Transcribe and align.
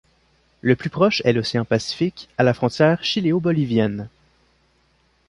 Le 0.61 0.75
plus 0.75 0.89
proche 0.89 1.21
est 1.25 1.31
l'océan 1.31 1.63
pacifique 1.63 2.27
à 2.39 2.43
la 2.43 2.55
frontière 2.55 3.03
chiléo-bolivienne. 3.03 4.09